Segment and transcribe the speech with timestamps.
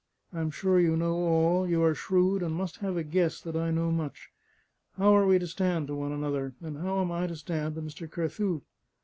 [0.33, 3.55] I am sure you know all; you are shrewd, and must have a guess that
[3.55, 4.31] I know much.
[4.97, 6.55] How are we to stand to one another?
[6.59, 8.09] and how am I to stand to Mr.
[8.09, 8.61] Carthew?"